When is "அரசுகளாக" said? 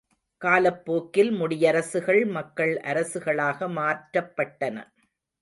2.85-3.69